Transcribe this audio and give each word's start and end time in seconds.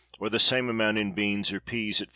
or 0.19 0.31
the 0.31 0.39
same 0.39 0.67
amount 0.67 0.97
in 0.97 1.11
beans 1.13 1.53
or 1.53 1.59
peas 1.59 2.01
at 2.01 2.07
145. 2.07 2.07